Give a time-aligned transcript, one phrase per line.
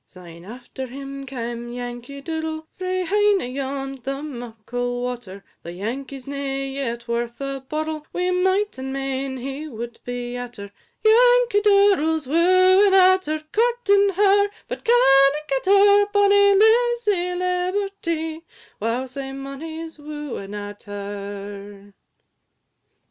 [0.01, 0.09] VII.
[0.13, 6.25] Syne after him cam' Yankie Doodle, Frae hyne ayont the muckle water; Though Yankie 's
[6.25, 10.71] nae yet worth a boddle, Wi' might and main he would be at her:
[11.05, 18.43] Yankie Doodle 's wooing at her, Courting her, but canna get her; Bonny Lizzy Liberty,
[18.79, 21.93] wow, sae mony 's wooing at her.